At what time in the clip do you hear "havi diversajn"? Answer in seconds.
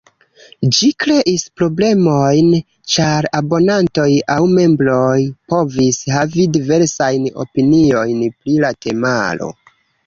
6.17-7.31